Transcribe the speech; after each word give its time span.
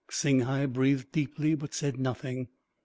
Singhai 0.09 0.65
breathed 0.65 1.11
deeply, 1.11 1.53
but 1.53 1.75
said 1.75 1.99
nothing. 1.99 2.47